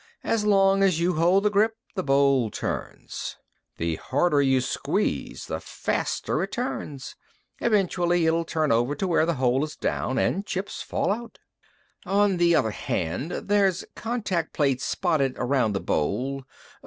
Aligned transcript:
As 0.23 0.43
long 0.43 0.81
as 0.81 0.99
you 0.99 1.13
hold 1.17 1.43
the 1.43 1.51
grip, 1.51 1.77
the 1.93 2.01
bowl 2.01 2.49
turns. 2.49 3.37
The 3.77 3.97
harder 3.97 4.41
you 4.41 4.59
squeeze, 4.59 5.45
the 5.45 5.59
faster 5.59 6.41
it 6.41 6.51
turns. 6.51 7.15
Eventually 7.59 8.25
it'll 8.25 8.43
turn 8.43 8.71
over 8.71 8.95
to 8.95 9.07
where 9.07 9.27
the 9.27 9.35
hole 9.35 9.63
is 9.63 9.75
down, 9.75 10.17
and 10.17 10.43
chips 10.43 10.81
fall 10.81 11.11
out. 11.11 11.37
"On 12.03 12.37
the 12.37 12.55
other 12.55 12.71
hand, 12.71 13.29
there's 13.43 13.85
contact 13.95 14.53
plates 14.53 14.83
spotted 14.85 15.35
around 15.37 15.73
the 15.73 15.79
bowl. 15.79 16.45